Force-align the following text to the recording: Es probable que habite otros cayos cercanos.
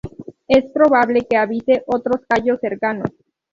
Es 0.47 0.63
probable 0.71 1.27
que 1.29 1.37
habite 1.37 1.83
otros 1.85 2.21
cayos 2.27 2.59
cercanos. 2.59 3.11